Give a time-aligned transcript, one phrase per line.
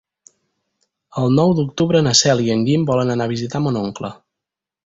[1.23, 4.15] El nou d'octubre na Cel i en Guim volen anar a visitar mon oncle.